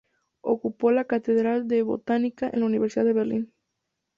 Ocupó 0.41 0.89
la 0.89 1.05
cátedra 1.05 1.59
de 1.61 1.83
Botánica 1.83 2.49
en 2.51 2.61
la 2.61 2.65
Universidad 2.65 3.05
de 3.05 3.13
Berlín 3.13 3.53